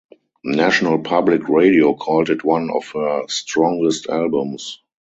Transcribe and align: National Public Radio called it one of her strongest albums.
National 0.43 0.97
Public 0.97 1.47
Radio 1.47 1.93
called 1.93 2.31
it 2.31 2.43
one 2.43 2.71
of 2.71 2.87
her 2.95 3.21
strongest 3.27 4.07
albums. 4.09 4.79